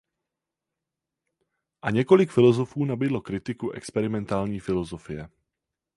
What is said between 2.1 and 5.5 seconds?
filozofů nabídlo kritiku experimentální filozofie.